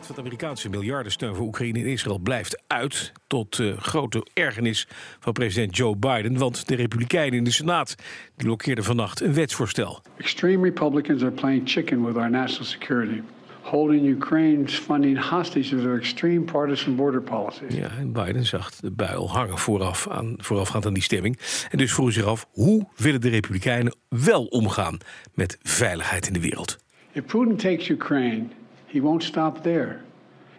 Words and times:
Lid 0.00 0.08
van 0.08 0.24
de 0.24 0.30
Amerikaanse 0.30 0.68
miljardensteun 0.68 1.34
voor 1.34 1.46
Oekraïne 1.46 1.78
en 1.78 1.86
Israël 1.86 2.18
blijft 2.18 2.62
uit. 2.66 3.12
Tot 3.26 3.58
uh, 3.58 3.78
grote 3.78 4.26
ergernis 4.34 4.88
van 5.18 5.32
president 5.32 5.76
Joe 5.76 5.96
Biden. 5.96 6.38
Want 6.38 6.68
de 6.68 6.74
Republikeinen 6.74 7.38
in 7.38 7.44
de 7.44 7.52
Senaat 7.52 7.94
die 8.36 8.46
blokkeerden 8.46 8.84
vannacht 8.84 9.20
een 9.20 9.34
wetsvoorstel. 9.34 10.02
Extreme 10.16 10.62
Republicans 10.62 11.22
are 11.22 11.30
playing 11.30 11.68
chicken 11.68 12.04
with 12.04 12.16
our 12.16 12.30
national 12.30 12.64
security. 12.64 13.20
Holding 13.60 14.06
Ukraine's 14.06 14.74
funding 14.74 15.28
hostage 15.28 15.68
to 15.68 15.76
their 15.76 15.98
extreme 15.98 16.40
partisan 16.40 16.96
border 16.96 17.22
policies. 17.22 17.76
Ja, 17.76 17.90
en 17.98 18.12
Biden 18.12 18.46
zag 18.46 18.70
de 18.70 18.90
buil 18.90 19.30
hangen 19.30 19.58
vooraf 19.58 20.08
aan, 20.08 20.34
voorafgaand 20.36 20.86
aan 20.86 20.94
die 20.94 21.02
stemming. 21.02 21.38
En 21.70 21.78
dus 21.78 21.92
vroeg 21.92 22.12
zich 22.12 22.24
af, 22.24 22.46
hoe 22.50 22.88
willen 22.96 23.20
de 23.20 23.28
Republikeinen 23.28 23.96
wel 24.08 24.44
omgaan 24.44 24.98
met 25.34 25.58
veiligheid 25.62 26.26
in 26.26 26.32
de 26.32 26.40
wereld? 26.40 26.78
If 27.12 27.24
Putin 27.24 27.56
takes 27.56 27.88
Ukraine, 27.88 28.46
he 28.90 29.00
won't 29.00 29.22
stop 29.22 29.62
there. 29.62 30.02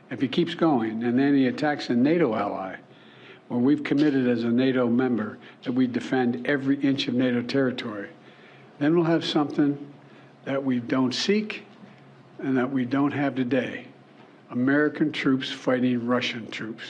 If 0.09 0.21
he 0.21 0.27
keeps 0.27 0.55
going 0.55 1.03
and 1.03 1.19
then 1.19 1.35
he 1.35 1.47
attacks 1.47 1.89
a 1.89 1.95
NATO 1.95 2.33
ally, 2.33 2.77
where 3.49 3.59
we've 3.59 3.83
committed 3.83 4.29
as 4.29 4.45
a 4.45 4.49
NATO 4.49 4.87
member 4.87 5.37
that 5.63 5.73
we 5.73 5.85
defend 5.85 6.47
every 6.47 6.77
inch 6.79 7.09
of 7.09 7.13
NATO 7.13 7.41
territory, 7.41 8.07
then 8.79 8.95
we'll 8.95 9.03
have 9.03 9.25
something 9.25 9.77
that 10.45 10.63
we 10.63 10.79
don't 10.79 11.13
seek 11.13 11.63
and 12.39 12.57
that 12.57 12.71
we 12.71 12.85
don't 12.85 13.11
have 13.11 13.35
today. 13.35 13.87
American 14.51 15.11
troops 15.11 15.51
fighting 15.51 16.07
Russian 16.07 16.49
troops. 16.49 16.83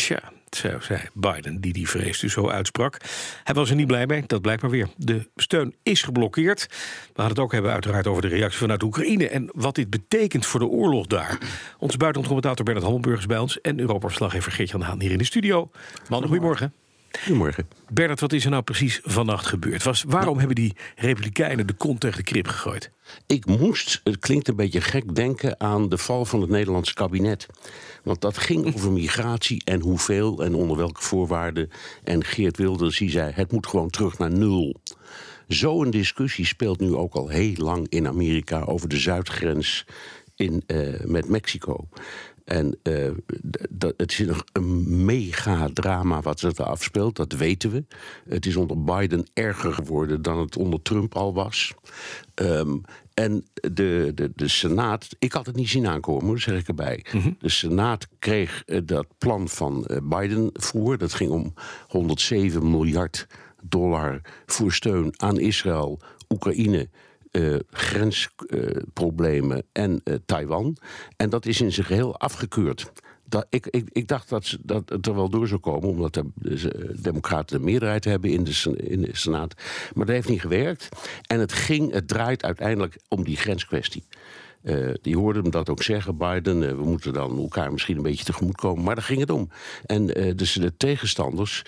Zo 0.00 0.18
zei 0.56 1.00
Biden, 1.12 1.60
die 1.60 1.72
die 1.72 1.88
vrees 1.88 2.18
dus 2.18 2.32
zo 2.32 2.48
uitsprak. 2.48 2.96
Hij 3.44 3.54
was 3.54 3.70
er 3.70 3.76
niet 3.76 3.86
blij 3.86 4.06
mee, 4.06 4.24
dat 4.26 4.42
blijkt 4.42 4.62
maar 4.62 4.70
weer. 4.70 4.88
De 4.96 5.28
steun 5.36 5.74
is 5.82 6.02
geblokkeerd. 6.02 6.66
We 7.14 7.20
gaan 7.20 7.30
het 7.30 7.38
ook 7.38 7.52
hebben 7.52 7.72
uiteraard 7.72 8.06
over 8.06 8.22
de 8.22 8.28
reactie 8.28 8.58
vanuit 8.58 8.82
Oekraïne... 8.82 9.28
en 9.28 9.50
wat 9.54 9.74
dit 9.74 9.90
betekent 9.90 10.46
voor 10.46 10.60
de 10.60 10.66
oorlog 10.66 11.06
daar. 11.06 11.38
Onze 11.78 11.96
buitenlandcommentator 11.96 12.64
Bernard 12.64 12.86
Hammelburg 12.86 13.18
is 13.18 13.26
bij 13.26 13.38
ons... 13.38 13.60
en 13.60 13.80
Europa-verslaggever 13.80 14.52
Geert-Jan 14.52 14.80
Haan 14.82 15.00
hier 15.00 15.10
in 15.10 15.18
de 15.18 15.24
studio. 15.24 15.70
Man, 16.08 16.26
goedemorgen. 16.26 16.81
Goedemorgen. 17.20 17.68
Bernard, 17.88 18.20
wat 18.20 18.32
is 18.32 18.44
er 18.44 18.50
nou 18.50 18.62
precies 18.62 19.00
vannacht 19.04 19.46
gebeurd? 19.46 19.82
Was, 19.82 20.04
waarom 20.06 20.38
hebben 20.38 20.56
die 20.56 20.76
Republikeinen 20.96 21.66
de 21.66 21.72
kont 21.72 22.00
tegen 22.00 22.16
de 22.16 22.22
krip 22.22 22.48
gegooid? 22.48 22.90
Ik 23.26 23.46
moest, 23.46 24.00
het 24.04 24.18
klinkt 24.18 24.48
een 24.48 24.56
beetje 24.56 24.80
gek, 24.80 25.14
denken 25.14 25.60
aan 25.60 25.88
de 25.88 25.98
val 25.98 26.24
van 26.24 26.40
het 26.40 26.50
Nederlandse 26.50 26.94
kabinet. 26.94 27.46
Want 28.02 28.20
dat 28.20 28.38
ging 28.38 28.74
over 28.74 28.92
migratie 29.02 29.62
en 29.64 29.80
hoeveel 29.80 30.44
en 30.44 30.54
onder 30.54 30.76
welke 30.76 31.02
voorwaarden. 31.02 31.70
En 32.04 32.24
Geert 32.24 32.56
Wilders 32.56 32.98
die 32.98 33.10
zei: 33.10 33.32
het 33.34 33.52
moet 33.52 33.66
gewoon 33.66 33.90
terug 33.90 34.18
naar 34.18 34.32
nul. 34.32 34.76
Zo'n 35.48 35.90
discussie 35.90 36.46
speelt 36.46 36.80
nu 36.80 36.94
ook 36.94 37.14
al 37.14 37.28
heel 37.28 37.54
lang 37.56 37.88
in 37.88 38.06
Amerika 38.06 38.60
over 38.60 38.88
de 38.88 38.96
zuidgrens 38.96 39.84
in, 40.36 40.62
uh, 40.66 41.00
met 41.04 41.28
Mexico. 41.28 41.88
En 42.44 42.78
uh, 42.82 43.10
het 43.96 44.12
is 44.12 44.18
een, 44.18 44.34
een 44.52 45.04
mega 45.04 45.68
drama 45.72 46.20
wat 46.20 46.40
zich 46.40 46.56
er 46.56 46.64
afspeelt, 46.64 47.16
dat 47.16 47.32
weten 47.32 47.70
we. 47.70 47.84
Het 48.28 48.46
is 48.46 48.56
onder 48.56 48.84
Biden 48.84 49.26
erger 49.32 49.72
geworden 49.72 50.22
dan 50.22 50.38
het 50.38 50.56
onder 50.56 50.82
Trump 50.82 51.16
al 51.16 51.34
was. 51.34 51.74
Um, 52.34 52.82
en 53.14 53.44
de, 53.54 54.12
de, 54.14 54.32
de 54.34 54.48
Senaat, 54.48 55.08
ik 55.18 55.32
had 55.32 55.46
het 55.46 55.56
niet 55.56 55.68
zien 55.68 55.86
aankomen, 55.86 56.40
zeg 56.40 56.60
ik 56.60 56.68
erbij. 56.68 57.04
Mm 57.12 57.20
-hmm. 57.20 57.36
De 57.38 57.48
Senaat 57.48 58.08
kreeg 58.18 58.62
uh, 58.66 58.80
dat 58.84 59.06
plan 59.18 59.48
van 59.48 59.84
uh, 59.86 59.96
Biden 60.02 60.50
voor. 60.52 60.98
Dat 60.98 61.12
ging 61.12 61.30
om 61.30 61.54
107 61.88 62.70
miljard 62.70 63.26
dollar 63.62 64.20
voor 64.46 64.72
steun 64.72 65.12
aan 65.16 65.38
Israël, 65.40 66.00
Oekraïne 66.28 66.88
uh, 67.32 67.56
grensproblemen 67.70 69.62
en 69.72 70.00
uh, 70.04 70.14
Taiwan. 70.26 70.76
En 71.16 71.30
dat 71.30 71.46
is 71.46 71.60
in 71.60 71.72
zijn 71.72 71.86
geheel 71.86 72.18
afgekeurd. 72.18 72.92
Dat, 73.24 73.46
ik, 73.48 73.66
ik, 73.66 73.88
ik, 73.92 74.08
dacht 74.08 74.28
dat, 74.28 74.44
ze, 74.44 74.58
dat 74.62 74.88
het 74.88 75.06
er 75.06 75.14
wel 75.14 75.28
door 75.28 75.48
zou 75.48 75.60
komen, 75.60 75.88
omdat 75.88 76.14
de, 76.14 76.24
de 76.34 76.94
Democraten 77.00 77.58
de 77.58 77.64
meerderheid 77.64 78.04
hebben 78.04 78.30
in 78.30 78.44
de, 78.44 78.76
in 78.76 79.00
de 79.00 79.08
Senaat. 79.12 79.54
Maar 79.94 80.06
dat 80.06 80.14
heeft 80.14 80.28
niet 80.28 80.40
gewerkt. 80.40 80.88
En 81.26 81.40
het 81.40 81.52
ging, 81.52 81.92
het 81.92 82.08
draait 82.08 82.44
uiteindelijk 82.44 82.98
om 83.08 83.24
die 83.24 83.36
grenskwestie. 83.36 84.04
Uh, 84.62 84.90
die 85.02 85.16
hoorden 85.16 85.42
hem 85.42 85.50
dat 85.50 85.68
ook 85.68 85.82
zeggen, 85.82 86.16
Biden. 86.16 86.62
Uh, 86.62 86.68
we 86.68 86.84
moeten 86.84 87.12
dan 87.12 87.38
elkaar 87.38 87.72
misschien 87.72 87.96
een 87.96 88.02
beetje 88.02 88.24
tegemoet 88.24 88.56
komen. 88.56 88.84
Maar 88.84 88.94
daar 88.94 89.04
ging 89.04 89.20
het 89.20 89.30
om. 89.30 89.48
En 89.86 90.20
uh, 90.20 90.32
dus 90.36 90.52
de 90.52 90.76
tegenstanders 90.76 91.64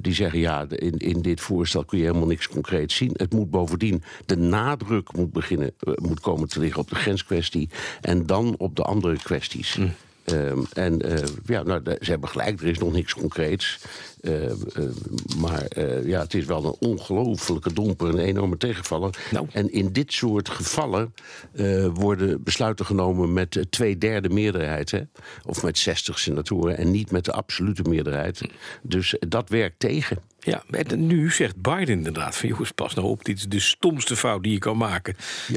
die 0.00 0.14
zeggen: 0.14 0.38
ja, 0.38 0.66
in, 0.68 0.96
in 0.98 1.22
dit 1.22 1.40
voorstel 1.40 1.84
kun 1.84 1.98
je 1.98 2.04
helemaal 2.04 2.26
niks 2.26 2.48
concreets 2.48 2.96
zien. 2.96 3.10
Het 3.16 3.32
moet 3.32 3.50
bovendien, 3.50 4.02
de 4.26 4.36
nadruk 4.36 5.12
moet, 5.16 5.32
beginnen, 5.32 5.74
moet 6.02 6.20
komen 6.20 6.48
te 6.48 6.60
liggen 6.60 6.80
op 6.80 6.88
de 6.88 6.94
grenskwestie. 6.94 7.68
En 8.00 8.26
dan 8.26 8.54
op 8.58 8.76
de 8.76 8.82
andere 8.82 9.16
kwesties. 9.16 9.76
Mm. 9.76 9.92
Um, 10.32 10.64
en 10.72 11.06
uh, 11.06 11.18
ja, 11.44 11.62
nou, 11.62 11.82
ze 12.00 12.10
hebben 12.10 12.28
gelijk, 12.28 12.60
er 12.60 12.66
is 12.66 12.78
nog 12.78 12.92
niks 12.92 13.14
concreets. 13.14 13.78
Uh, 14.20 14.44
uh, 14.44 14.54
maar 15.38 15.78
ja, 16.06 16.20
het 16.20 16.34
is 16.34 16.44
wel 16.44 16.64
een 16.64 16.88
ongelofelijke 16.88 17.72
domper, 17.72 18.08
een 18.08 18.18
enorme 18.18 18.56
tegenvaller. 18.56 19.18
Nou. 19.30 19.46
En 19.52 19.72
in 19.72 19.92
dit 19.92 20.12
soort 20.12 20.48
gevallen 20.48 21.14
worden 21.92 22.42
besluiten 22.42 22.86
genomen 22.86 23.32
met 23.32 23.66
twee 23.70 23.98
derde 23.98 24.28
meerderheid. 24.28 24.90
Hè? 24.90 25.00
Of 25.46 25.62
met 25.62 25.78
60 25.78 26.18
senatoren 26.18 26.76
en 26.76 26.90
niet 26.90 27.10
met 27.10 27.24
de 27.24 27.32
absolute 27.32 27.82
meerderheid. 27.82 28.40
Dus 28.82 29.16
dat 29.28 29.48
werkt 29.48 29.78
tegen. 29.78 30.18
Ja, 30.44 30.62
en 30.70 31.06
nu 31.06 31.30
zegt 31.30 31.62
Biden 31.62 31.88
inderdaad 31.88 32.36
van... 32.36 32.48
jongens, 32.48 32.70
pas 32.70 32.94
nou 32.94 33.06
op, 33.08 33.24
dit 33.24 33.38
is 33.38 33.48
de 33.48 33.60
stomste 33.60 34.16
fout 34.16 34.42
die 34.42 34.52
je 34.52 34.58
kan 34.58 34.76
maken. 34.76 35.16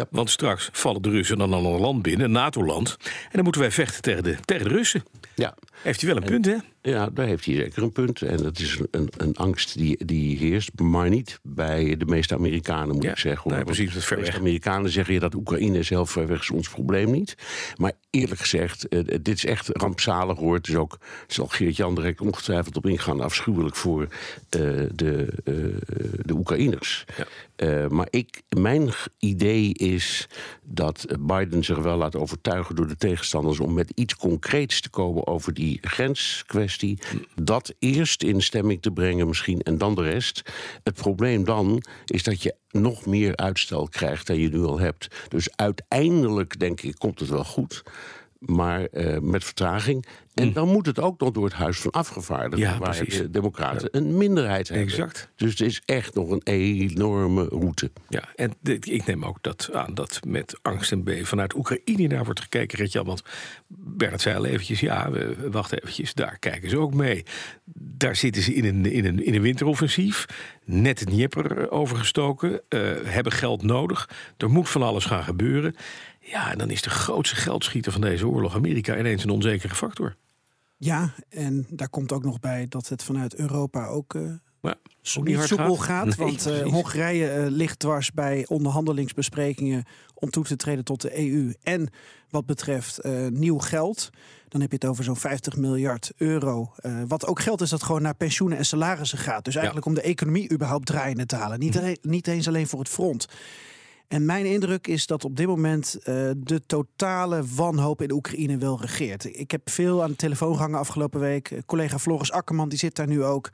Want 0.10 0.30
straks 0.30 0.70
vallen 0.72 1.02
de 1.02 1.10
Russen 1.10 1.38
dan 1.38 1.54
al 1.54 1.74
een 1.74 1.80
land 1.80 2.02
binnen, 2.02 2.26
een 2.26 2.32
NATO-land... 2.32 2.98
en 3.04 3.30
dan 3.32 3.44
moeten 3.44 3.62
wij 3.62 3.72
vechten 3.72 4.02
tegen 4.02 4.24
de, 4.24 4.38
tegen 4.46 4.68
de 4.68 4.74
Russen. 4.74 5.04
Ja. 5.36 5.56
Heeft 5.82 6.02
hij 6.02 6.14
wel 6.14 6.22
een 6.22 6.30
punt, 6.30 6.46
hè? 6.46 6.56
Ja, 6.86 7.10
daar 7.10 7.26
heeft 7.26 7.46
hij 7.46 7.56
zeker 7.56 7.84
een 7.84 7.92
punt. 7.92 8.22
En 8.22 8.38
dat 8.38 8.60
is 8.60 8.80
een, 8.92 9.10
een 9.18 9.36
angst 9.36 9.78
die, 9.78 10.06
die 10.06 10.38
heerst, 10.38 10.80
maar 10.80 11.10
niet 11.10 11.40
bij 11.44 11.98
de 11.98 12.06
meeste 12.06 12.36
Amerikanen, 12.36 12.96
moet 12.96 13.04
ja, 13.04 13.12
ik 13.12 13.18
zeggen. 13.18 13.52
Nee, 13.52 13.64
precies, 13.64 13.94
dat 13.94 14.04
ver 14.04 14.18
de 14.18 14.24
weg. 14.24 14.38
Amerikanen 14.38 14.92
zeggen 14.92 15.14
je 15.14 15.20
dat 15.20 15.34
Oekraïne 15.34 15.80
heel 15.84 16.06
ver 16.06 16.28
weg, 16.28 16.42
is 16.42 16.50
ons 16.50 16.70
probleem 16.70 17.12
niet. 17.12 17.38
Maar 17.78 17.92
eerlijk 18.10 18.40
gezegd, 18.40 18.86
uh, 18.90 19.04
dit 19.22 19.38
is 19.38 19.46
echt 19.46 19.70
rampzalig 19.72 20.38
hoor. 20.38 20.56
Het 20.56 20.68
is 20.68 20.76
ook, 20.76 20.98
zal 21.28 21.48
Geert-Jan 21.48 21.96
direct 21.96 22.22
ongetwijfeld 22.22 22.78
op 22.78 22.86
ingaan, 22.86 23.22
afschuwelijk 23.22 23.76
voor 23.76 24.02
uh, 24.02 24.10
de, 24.96 25.28
uh, 25.44 25.56
de 26.22 26.34
Oekraïners. 26.34 27.06
Ja. 27.18 27.88
Maar 27.90 28.08
ik, 28.10 28.42
mijn 28.58 28.90
idee 29.20 29.74
is 29.74 30.28
dat 30.66 31.06
Biden 31.20 31.64
zich 31.64 31.78
wel 31.78 31.98
laat 31.98 32.16
overtuigen 32.16 32.76
door 32.76 32.88
de 32.88 32.96
tegenstanders 32.96 33.60
om 33.60 33.74
met 33.74 33.92
iets 33.96 34.16
concreets 34.16 34.82
te 34.82 34.90
komen 34.90 35.28
over 35.28 35.54
die 35.54 35.78
grenskwestie. 35.82 37.00
Dat 37.36 37.74
eerst 37.80 38.24
in 38.24 38.42
stemming 38.42 38.82
te 38.82 38.92
brengen 38.92 39.28
misschien 39.28 39.62
en 39.62 39.78
dan 39.78 39.96
de 39.96 40.02
rest. 40.02 40.42
Het 40.84 40.94
probleem 40.94 41.44
dan 41.44 41.84
is 42.06 42.24
dat 42.24 42.44
je 42.44 42.56
nog 42.70 43.06
meer 43.06 43.36
uitstel 43.36 43.88
krijgt 43.88 44.28
dan 44.28 44.40
je 44.40 44.50
nu 44.50 44.64
al 44.64 44.80
hebt. 44.80 45.08
Dus 45.28 45.50
uiteindelijk 45.56 46.60
denk 46.60 46.82
ik 46.82 46.96
komt 46.98 47.20
het 47.20 47.30
wel 47.30 47.44
goed. 47.46 47.84
Maar 48.40 48.88
uh, 48.94 49.20
met 49.20 49.44
vertraging. 49.44 50.06
En 50.34 50.54
dan 50.54 50.68
moet 50.68 50.86
het 50.86 51.00
ook 51.00 51.20
nog 51.20 51.32
door 51.32 51.44
het 51.44 51.54
Huis 51.54 51.80
van 51.80 51.92
Afgevaardigden, 51.92 52.60
Ja, 52.60 52.78
waar 52.78 52.96
precies. 52.96 53.18
de 53.18 53.30
Democraten 53.30 53.90
een 53.92 54.18
minderheid 54.18 54.68
hebben. 54.68 54.88
Exact. 54.88 55.30
Dus 55.36 55.50
het 55.50 55.62
is 55.62 55.82
echt 55.86 56.14
nog 56.14 56.30
een 56.30 56.42
enorme 56.44 57.44
route. 57.44 57.92
Ja, 58.10 58.24
en 58.36 58.54
ik 58.64 59.06
neem 59.06 59.26
ook 59.26 59.38
dat 59.42 59.70
aan 59.74 59.94
dat 59.94 60.20
met 60.28 60.60
angst 60.62 60.92
en 60.92 61.04
beven 61.04 61.26
vanuit 61.26 61.56
Oekraïne 61.56 62.08
naar 62.08 62.26
wordt 62.26 62.40
gekeken, 62.40 62.78
Ritjan. 62.78 63.06
Want 63.06 63.24
Bernard 63.68 64.22
zei 64.22 64.38
al 64.38 64.46
eventjes, 64.46 64.80
ja, 64.80 65.12
we, 65.12 65.50
wacht 65.52 65.74
eventjes, 65.74 66.14
daar 66.14 66.40
kijken 66.40 66.70
ze 66.70 66.78
ook 66.78 66.94
mee. 66.94 67.24
Daar 67.74 68.16
zitten 68.16 68.42
ze 68.42 68.54
in 68.54 68.66
een, 68.66 68.86
in 68.86 69.06
een, 69.06 69.26
in 69.26 69.36
een 69.36 69.42
winteroffensief, 69.42 70.26
net 70.64 71.00
het 71.00 71.10
Dnieper 71.10 71.72
overgestoken, 71.72 72.62
eh, 72.70 72.80
hebben 73.04 73.32
geld 73.32 73.64
nodig. 73.64 74.10
Er 74.38 74.50
moet 74.50 74.70
van 74.70 74.82
alles 74.82 75.06
gaan 75.06 75.24
gebeuren. 75.24 75.76
Ja, 76.28 76.52
en 76.52 76.58
dan 76.58 76.70
is 76.70 76.82
de 76.82 76.90
grootste 76.90 77.36
geldschieter 77.36 77.92
van 77.92 78.02
deze 78.02 78.28
oorlog 78.28 78.56
Amerika 78.56 78.98
ineens 78.98 79.24
een 79.24 79.30
onzekere 79.30 79.76
factor. 79.76 80.16
Ja, 80.78 81.14
en 81.30 81.66
daar 81.70 81.90
komt 81.90 82.12
ook 82.12 82.24
nog 82.24 82.40
bij 82.40 82.66
dat 82.70 82.88
het 82.90 83.04
vanuit 83.04 83.36
Europa 83.36 83.88
ook 83.88 84.16
eh, 84.16 84.22
Maar 84.62 84.76
ook 85.18 85.28
niet 85.28 85.42
soepel 85.42 85.76
gaat. 85.76 86.06
Nee, 86.06 86.28
want 86.28 86.46
eh. 86.46 86.62
Hongarije 86.62 87.30
eh, 87.30 87.46
ligt 87.50 87.80
dwars 87.80 88.12
bij 88.12 88.46
onderhandelingsbesprekingen 88.48 89.84
om 90.14 90.30
toe 90.30 90.44
te 90.44 90.56
treden 90.56 90.84
tot 90.84 91.02
de 91.02 91.18
EU. 91.20 91.54
En 91.64 91.90
wat 92.30 92.46
betreft 92.46 92.98
eh, 92.98 93.28
nieuw 93.28 93.58
geld, 93.58 94.10
dan 94.48 94.62
heb 94.62 94.70
je 94.70 94.76
het 94.76 94.86
over 94.86 95.04
zo'n 95.04 95.16
50 95.16 95.56
miljard 95.56 96.12
euro. 96.18 96.74
Eh, 96.76 97.02
wat 97.08 97.26
ook 97.26 97.40
geld 97.42 97.62
is 97.62 97.70
dat 97.70 97.84
gewoon 97.84 98.02
naar 98.02 98.16
pensioenen 98.16 98.58
en 98.58 98.66
salarissen 98.66 99.18
gaat. 99.18 99.46
Dus 99.46 99.56
eigenlijk 99.56 99.86
om 99.86 99.94
de 99.94 100.02
economie 100.02 100.52
überhaupt 100.52 100.86
draaiende 100.86 101.26
te 101.26 101.36
halen. 101.36 101.60
Niet, 101.60 101.78
alleen- 101.78 101.98
niet 102.02 102.28
eens 102.28 102.48
alleen 102.48 102.68
voor 102.68 102.80
het 102.80 102.90
front. 102.90 103.28
En 104.08 104.26
mijn 104.26 104.46
indruk 104.46 104.88
is 104.88 105.08
dat 105.08 105.26
op 105.26 105.36
dit 105.36 105.48
moment 105.48 105.98
uh, 106.00 106.06
de 106.38 106.62
totale 106.66 107.44
wanhoop 107.56 108.02
in 108.02 108.12
Oekraïne 108.12 108.58
wel 108.58 108.82
regeert. 108.82 109.38
Ik 109.40 109.52
heb 109.52 109.70
veel 109.70 110.04
aan 110.04 110.10
de 110.10 110.16
telefoon 110.16 110.56
gehangen 110.56 110.80
afgelopen 110.80 111.20
week. 111.20 111.62
Collega 111.66 112.00
Floris 112.00 112.32
Akkerman 112.32 112.70
die 112.70 112.80
zit 112.80 112.96
daar 112.96 113.08
nu 113.08 113.24
ook. 113.24 113.50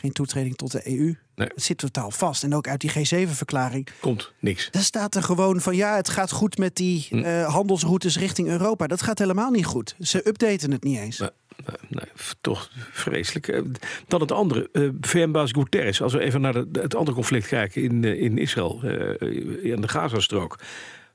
geen 0.00 0.12
toetreding 0.12 0.56
tot 0.56 0.72
de 0.72 0.88
EU. 0.88 1.14
Nee. 1.34 1.48
Het 1.54 1.62
zit 1.62 1.78
totaal 1.78 2.10
vast. 2.10 2.44
En 2.44 2.54
ook 2.54 2.68
uit 2.68 2.80
die 2.80 2.90
G7-verklaring. 2.90 3.88
Komt 4.00 4.32
niks. 4.38 4.68
Daar 4.70 4.82
staat 4.82 5.14
er 5.14 5.22
gewoon 5.22 5.60
van 5.60 5.76
ja, 5.76 5.96
het 5.96 6.08
gaat 6.08 6.30
goed 6.30 6.58
met 6.58 6.76
die 6.76 7.06
hm. 7.08 7.16
uh, 7.16 7.48
handelsroutes 7.54 8.18
richting 8.18 8.48
Europa. 8.48 8.86
Dat 8.86 9.02
gaat 9.02 9.18
helemaal 9.18 9.50
niet 9.50 9.66
goed. 9.66 9.94
Ze 9.98 10.28
updaten 10.28 10.70
het 10.70 10.82
niet 10.82 10.98
eens. 10.98 11.18
Nee, 11.18 11.30
nee, 11.88 12.04
toch 12.40 12.70
vreselijk. 12.90 13.48
Eh, 13.48 13.62
dan 14.06 14.20
het 14.20 14.32
andere. 14.32 14.68
Uh, 14.72 14.90
VN-baas 15.00 15.50
Guterres. 15.50 16.02
Als 16.02 16.12
we 16.12 16.20
even 16.20 16.40
naar 16.40 16.52
de, 16.52 16.68
het 16.72 16.94
andere 16.94 17.16
conflict 17.16 17.46
kijken 17.46 17.82
in, 17.82 18.04
in 18.04 18.38
Israël. 18.38 18.80
Uh, 18.84 19.70
in 19.72 19.80
de 19.80 19.88
Gazastrook. 19.88 20.58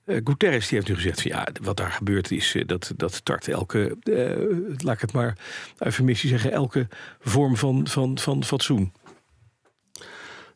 Uh, 0.06 0.22
Guterres 0.24 0.68
die 0.68 0.78
heeft 0.78 0.90
nu 0.90 0.96
gezegd 0.96 1.22
van 1.22 1.32
ja, 1.32 1.48
wat 1.62 1.78
daar 1.78 1.92
gebeurt 1.92 2.32
is 2.32 2.56
uh, 2.56 2.64
dat, 2.66 2.94
dat 2.96 3.26
tart 3.26 3.48
elke, 3.48 3.98
uh, 4.04 4.76
laat 4.78 4.96
ik 4.96 5.02
het 5.02 5.12
maar 5.12 5.38
eufemistisch 5.78 6.30
zeggen, 6.30 6.52
elke 6.52 6.88
vorm 7.20 7.58
van, 7.58 7.88
van, 7.88 8.18
van 8.18 8.44
fatsoen. 8.44 8.92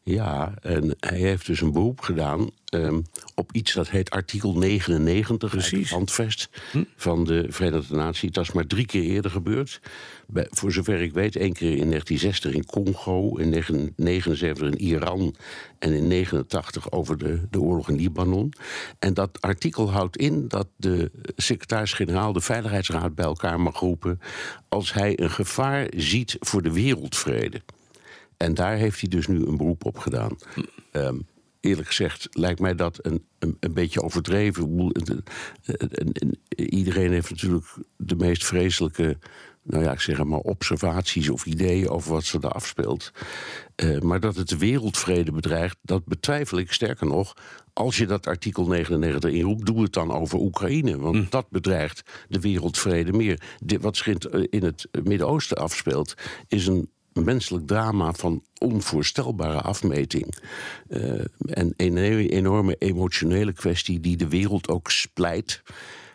Ja, 0.10 0.54
en 0.62 0.96
hij 1.00 1.18
heeft 1.18 1.46
dus 1.46 1.62
een 1.62 1.72
beroep 1.72 2.02
gedaan 2.02 2.50
um, 2.74 3.04
op 3.36 3.52
iets 3.52 3.74
dat 3.74 3.90
heet 3.90 4.10
artikel 4.10 4.58
99, 4.58 5.50
Precies. 5.50 5.90
handvest 5.90 6.50
hm? 6.72 6.84
van 6.96 7.24
de 7.24 7.46
Verenigde 7.50 7.96
Naties. 7.96 8.32
Dat 8.32 8.44
is 8.44 8.52
maar 8.52 8.68
drie 8.68 8.86
keer 8.86 9.04
eerder 9.04 9.32
gebeurd. 9.32 9.82
Bij, 10.28 10.48
voor 10.50 10.72
zover 10.72 11.02
ik 11.02 11.14
weet, 11.14 11.36
één 11.36 11.54
keer 11.54 11.78
in 11.78 11.90
1960 11.90 12.54
in 12.54 12.66
Congo, 12.66 13.38
in 13.38 13.52
1979 13.52 14.68
in 14.68 14.78
Iran 14.78 15.20
en 15.80 15.94
in 15.94 16.10
1989 16.10 16.92
over 16.92 17.18
de, 17.18 17.42
de 17.50 17.60
oorlog 17.60 17.90
in 17.90 17.96
Libanon. 17.96 18.54
En 19.00 19.14
dat 19.14 19.42
artikel 19.42 19.92
houdt 19.92 20.18
in 20.18 20.48
dat 20.48 20.68
de 20.76 21.12
secretaris-generaal 21.36 22.34
de 22.34 22.42
Veiligheidsraad 22.42 23.16
bij 23.16 23.26
elkaar 23.26 23.60
mag 23.60 23.80
roepen 23.80 24.20
als 24.70 24.94
hij 24.94 25.20
een 25.20 25.32
gevaar 25.32 25.88
ziet 25.96 26.36
voor 26.40 26.62
de 26.62 26.72
wereldvrede. 26.72 27.62
En 28.40 28.54
daar 28.54 28.76
heeft 28.76 29.00
hij 29.00 29.10
dus 29.10 29.28
nu 29.28 29.46
een 29.46 29.58
beroep 29.58 29.86
op 29.86 29.98
gedaan. 29.98 30.38
Um, 30.92 31.26
eerlijk 31.60 31.88
gezegd 31.88 32.28
lijkt 32.32 32.60
mij 32.60 32.76
dat 32.76 33.06
een, 33.06 33.26
een, 33.40 33.58
een 33.60 33.74
beetje 33.74 34.02
overdreven. 34.02 34.94
Iedereen 36.56 37.12
heeft 37.12 37.30
natuurlijk 37.30 37.66
de 37.98 38.16
meest 38.16 38.46
vreselijke, 38.46 39.18
nou 39.64 39.84
ja, 39.84 39.92
ik 39.92 40.00
zeg 40.00 40.24
maar, 40.24 40.40
observaties 40.40 41.30
of 41.30 41.46
ideeën 41.46 41.90
over 41.90 42.12
wat 42.12 42.24
ze 42.24 42.40
daar 42.40 42.52
afspeelt. 42.52 43.12
Uh, 43.84 44.00
maar 44.00 44.20
dat 44.20 44.36
het 44.36 44.50
de 44.50 44.58
wereldvrede 44.58 45.32
bedreigt, 45.32 45.78
dat 45.82 46.06
betwijfel 46.06 46.58
ik 46.58 46.72
sterker 46.72 47.08
nog. 47.08 47.34
Als 47.74 47.98
je 47.98 48.06
dat 48.06 48.28
artikel 48.28 48.68
99 48.68 49.32
inroept, 49.32 49.66
doe 49.66 49.82
het 49.82 49.94
dan 49.94 50.12
over 50.12 50.40
Oekraïne. 50.40 50.98
Want 50.98 51.16
hm. 51.16 51.30
dat 51.30 51.50
bedreigt 51.50 52.26
de 52.30 52.40
wereldvrede 52.40 53.14
meer. 53.14 53.42
Wat 53.80 53.98
zich 53.98 54.08
in 54.50 54.64
het 54.64 54.88
Midden-Oosten 55.04 55.58
afspeelt, 55.58 56.14
is 56.48 56.68
een 56.68 56.90
menselijk 57.14 57.68
drama 57.68 58.14
van 58.14 58.44
onvoorstelbare 58.58 59.62
afmeting. 59.62 60.36
Uh, 60.90 61.20
en 61.46 61.74
een 61.78 61.98
enorme 61.98 62.76
emotionele 62.76 63.54
kwestie 63.54 64.00
die 64.00 64.18
de 64.18 64.28
wereld 64.28 64.68
ook 64.68 64.92
splijt. 64.92 65.64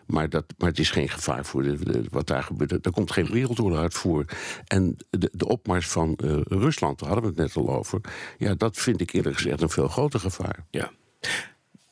Maar, 0.07 0.29
dat, 0.29 0.45
maar 0.59 0.69
het 0.69 0.79
is 0.79 0.91
geen 0.91 1.09
gevaar 1.09 1.45
voor 1.45 1.77
wat 2.11 2.27
daar 2.27 2.43
gebeurt. 2.43 2.87
Er 2.87 2.93
komt 2.93 3.13
geen 3.13 3.27
wereldoorlog 3.27 3.79
uit 3.79 3.95
voor. 3.95 4.25
En 4.67 4.97
de, 5.11 5.31
de 5.33 5.49
opmars 5.49 5.89
van 5.89 6.19
uh, 6.25 6.37
Rusland, 6.43 6.99
daar 6.99 7.09
hadden 7.09 7.35
we 7.35 7.43
het 7.43 7.55
net 7.55 7.65
al 7.65 7.75
over. 7.75 8.01
Ja, 8.39 8.55
dat 8.55 8.77
vind 8.77 9.01
ik 9.01 9.13
eerlijk 9.13 9.37
gezegd 9.37 9.63
een 9.63 9.69
veel 9.69 9.89
groter 9.89 10.21
gevaar. 10.21 10.65
Ja. 10.71 10.91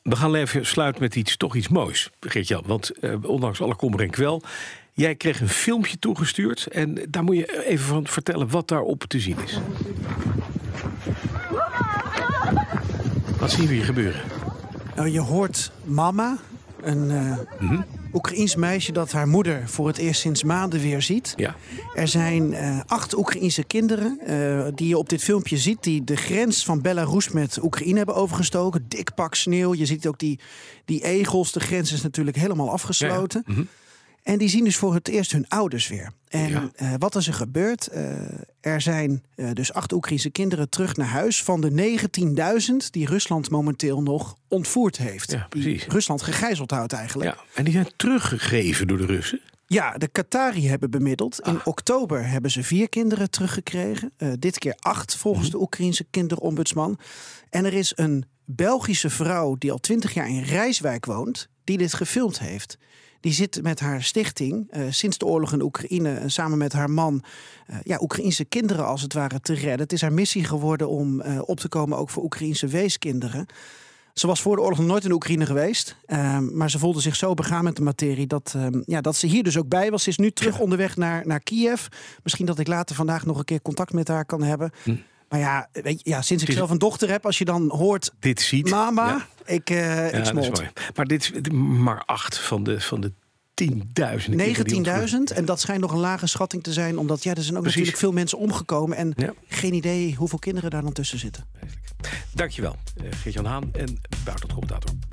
We 0.01 0.15
gaan 0.15 0.35
even 0.35 0.65
sluiten 0.65 1.01
met 1.01 1.15
iets, 1.15 1.37
toch 1.37 1.55
iets 1.55 1.67
moois, 1.67 2.09
Geert-Jan. 2.19 2.63
Want 2.65 2.91
uh, 3.01 3.15
ondanks 3.23 3.61
alle 3.61 3.75
kommer 3.75 4.01
en 4.01 4.09
kwel 4.09 4.43
Jij 4.95 5.15
kreeg 5.15 5.41
een 5.41 5.49
filmpje 5.49 5.99
toegestuurd 5.99 6.67
en 6.67 6.97
daar 7.09 7.23
moet 7.23 7.35
je 7.35 7.65
even 7.65 7.85
van 7.85 8.07
vertellen 8.07 8.49
wat 8.49 8.67
daarop 8.67 9.03
te 9.03 9.19
zien 9.19 9.37
is. 9.43 9.59
Wat 13.39 13.51
zien 13.51 13.67
we 13.67 13.73
hier 13.73 13.85
gebeuren? 13.85 14.21
Nou, 14.95 15.09
je 15.09 15.19
hoort 15.19 15.71
mama, 15.83 16.37
een 16.81 17.09
uh, 17.61 17.79
Oekraïens 18.13 18.55
meisje 18.55 18.91
dat 18.91 19.11
haar 19.11 19.27
moeder 19.27 19.69
voor 19.69 19.87
het 19.87 19.97
eerst 19.97 20.21
sinds 20.21 20.43
maanden 20.43 20.79
weer 20.79 21.01
ziet. 21.01 21.33
Ja. 21.35 21.55
Er 21.95 22.07
zijn 22.07 22.51
uh, 22.51 22.79
acht 22.85 23.17
Oekraïense 23.17 23.63
kinderen 23.63 24.19
uh, 24.27 24.67
die 24.75 24.87
je 24.87 24.97
op 24.97 25.09
dit 25.09 25.23
filmpje 25.23 25.57
ziet... 25.57 25.83
die 25.83 26.03
de 26.03 26.15
grens 26.15 26.65
van 26.65 26.81
Belarus 26.81 27.29
met 27.29 27.63
Oekraïne 27.63 27.97
hebben 27.97 28.15
overgestoken. 28.15 28.85
Dik 28.87 29.13
pak 29.15 29.35
sneeuw. 29.35 29.73
Je 29.73 29.85
ziet 29.85 30.07
ook 30.07 30.19
die, 30.19 30.39
die 30.85 31.03
egels. 31.03 31.51
De 31.51 31.59
grens 31.59 31.91
is 31.91 32.01
natuurlijk 32.01 32.37
helemaal 32.37 32.71
afgesloten. 32.71 33.43
Ja, 33.45 33.53
ja. 33.53 33.59
Mm 33.59 33.67
en 34.23 34.37
die 34.37 34.49
zien 34.49 34.63
dus 34.63 34.75
voor 34.75 34.93
het 34.93 35.07
eerst 35.07 35.31
hun 35.31 35.47
ouders 35.47 35.87
weer. 35.87 36.11
En 36.27 36.49
ja. 36.49 36.71
uh, 36.81 36.93
wat 36.97 37.15
is 37.15 37.27
er 37.27 37.33
gebeurd? 37.33 37.89
Uh, 37.93 38.11
er 38.61 38.81
zijn 38.81 39.23
uh, 39.35 39.51
dus 39.53 39.73
acht 39.73 39.91
Oekraïnse 39.93 40.29
kinderen 40.29 40.69
terug 40.69 40.95
naar 40.95 41.07
huis 41.07 41.43
van 41.43 41.61
de 41.61 41.97
19.000 42.81 42.89
die 42.89 43.07
Rusland 43.07 43.49
momenteel 43.49 44.01
nog 44.01 44.37
ontvoerd 44.47 44.97
heeft. 44.97 45.31
Ja, 45.31 45.45
precies. 45.49 45.81
Die 45.81 45.91
Rusland 45.91 46.21
gegijzeld 46.21 46.71
houdt 46.71 46.93
eigenlijk. 46.93 47.29
Ja, 47.29 47.43
en 47.53 47.63
die 47.63 47.73
zijn 47.73 47.87
teruggegeven 47.95 48.87
door 48.87 48.97
de 48.97 49.05
Russen? 49.05 49.41
Ja, 49.67 49.97
de 49.97 50.07
Qatari 50.07 50.67
hebben 50.67 50.91
bemiddeld. 50.91 51.39
In 51.39 51.59
ah. 51.59 51.67
oktober 51.67 52.27
hebben 52.27 52.51
ze 52.51 52.63
vier 52.63 52.89
kinderen 52.89 53.29
teruggekregen. 53.29 54.13
dit 54.39 54.59
keer 54.59 54.75
acht 54.79 55.15
volgens 55.15 55.43
-hmm. 55.49 55.57
de 55.57 55.61
Oekraïnse 55.61 56.05
kinderombudsman. 56.09 56.99
En 57.49 57.65
er 57.65 57.73
is 57.73 57.93
een 57.95 58.25
Belgische 58.45 59.09
vrouw 59.09 59.55
die 59.55 59.71
al 59.71 59.79
twintig 59.79 60.13
jaar 60.13 60.29
in 60.29 60.43
Rijswijk 60.43 61.05
woont 61.05 61.47
die 61.63 61.77
dit 61.77 61.93
gefilmd 61.93 62.39
heeft. 62.39 62.77
Die 63.23 63.33
zit 63.33 63.61
met 63.61 63.79
haar 63.79 64.03
stichting 64.03 64.67
uh, 64.71 64.83
sinds 64.89 65.17
de 65.17 65.25
oorlog 65.25 65.53
in 65.53 65.61
Oekraïne 65.61 66.19
uh, 66.19 66.23
samen 66.25 66.57
met 66.57 66.73
haar 66.73 66.89
man 66.89 67.23
uh, 67.69 67.75
ja, 67.83 67.97
Oekraïnse 68.01 68.45
kinderen 68.45 68.85
als 68.85 69.01
het 69.01 69.13
ware 69.13 69.39
te 69.39 69.53
redden. 69.53 69.79
Het 69.79 69.93
is 69.93 70.01
haar 70.01 70.13
missie 70.13 70.43
geworden 70.43 70.89
om 70.89 71.21
op 71.21 71.59
te 71.59 71.67
komen 71.67 71.97
ook 71.97 72.09
voor 72.09 72.23
Oekraïnse 72.23 72.67
weeskinderen. 72.67 73.45
Ze 74.13 74.27
was 74.27 74.41
voor 74.41 74.55
de 74.55 74.61
oorlog 74.61 74.77
nog 74.77 74.87
nooit 74.87 75.05
in 75.05 75.11
Oekraïne 75.11 75.45
geweest. 75.45 75.95
Ehm, 76.05 76.57
maar 76.57 76.69
ze 76.69 76.79
voelde 76.79 77.01
zich 77.01 77.15
zo 77.15 77.33
begaan 77.33 77.63
met 77.63 77.75
de 77.75 77.81
materie 77.81 78.27
dat, 78.27 78.53
ehm, 78.55 78.81
ja, 78.85 79.01
dat 79.01 79.15
ze 79.15 79.27
hier 79.27 79.43
dus 79.43 79.57
ook 79.57 79.67
bij 79.67 79.91
was. 79.91 80.03
Ze 80.03 80.09
is 80.09 80.17
nu 80.17 80.31
terug 80.31 80.59
onderweg 80.59 80.97
naar, 80.97 81.27
naar 81.27 81.39
Kiev. 81.39 81.85
Misschien 82.23 82.45
dat 82.45 82.59
ik 82.59 82.67
later 82.67 82.95
vandaag 82.95 83.25
nog 83.25 83.37
een 83.37 83.45
keer 83.45 83.61
contact 83.61 83.93
met 83.93 84.07
haar 84.07 84.25
kan 84.25 84.43
hebben. 84.43 84.71
Hm. 84.83 84.95
Maar 85.29 85.39
ja, 85.39 85.69
weet 85.71 86.01
je, 86.03 86.09
ja, 86.09 86.21
sinds 86.21 86.43
ik 86.43 86.51
zelf 86.51 86.69
een 86.69 86.77
dochter 86.77 87.09
heb, 87.09 87.25
als 87.25 87.37
je 87.37 87.45
dan 87.45 87.69
hoort... 87.69 88.13
Dit 88.19 88.41
ziet. 88.41 88.69
Mama, 88.69 89.07
ja. 89.07 89.27
Ik, 89.45 89.69
uh, 89.69 89.77
ja, 89.77 90.17
ik 90.17 90.25
smolt. 90.25 90.63
Maar 90.95 91.05
dit 91.05 91.31
is 91.33 91.49
maar 91.51 92.03
acht 92.05 92.37
van 92.37 92.63
de, 92.63 92.81
van 92.81 93.01
de 93.01 93.11
10.000. 93.53 93.69
19.000. 93.69 95.35
En 95.35 95.45
dat 95.45 95.59
schijnt 95.59 95.81
nog 95.81 95.91
een 95.91 95.99
lage 95.99 96.27
schatting 96.27 96.63
te 96.63 96.73
zijn. 96.73 96.97
Omdat 96.97 97.23
ja, 97.23 97.33
er 97.33 97.43
zijn 97.43 97.55
ook 97.55 97.61
Precies. 97.61 97.79
natuurlijk 97.79 97.97
veel 97.97 98.11
mensen 98.11 98.37
omgekomen. 98.37 98.97
En 98.97 99.13
ja. 99.15 99.33
geen 99.47 99.73
idee 99.73 100.15
hoeveel 100.15 100.39
kinderen 100.39 100.69
daar 100.69 100.81
dan 100.81 100.93
tussen 100.93 101.19
zitten. 101.19 101.45
Dankjewel, 102.33 102.75
uh, 103.03 103.07
Geert-Jan 103.11 103.45
Haan 103.45 103.63
en 103.73 103.99
buitenlandcommentator 104.23 104.91
Bernard 104.95 105.12